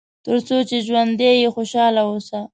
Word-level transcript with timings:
تر 0.25 0.37
څو 0.47 0.57
چې 0.69 0.77
ژوندی 0.85 1.31
یې 1.41 1.47
خوشاله 1.55 2.01
اوسه. 2.09 2.39